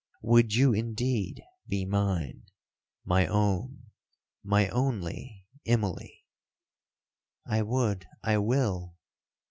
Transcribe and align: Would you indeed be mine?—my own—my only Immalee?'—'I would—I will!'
Would 0.23 0.55
you 0.55 0.73
indeed 0.73 1.43
be 1.67 1.85
mine?—my 1.85 3.27
own—my 3.27 4.67
only 4.69 5.45
Immalee?'—'I 5.67 7.61
would—I 7.61 8.39
will!' 8.39 8.95